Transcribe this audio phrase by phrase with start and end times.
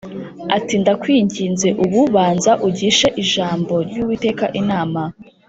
[0.57, 5.01] ati “Ndakwinginze, ubu banza ugishe ijambo ry’Uwiteka inama”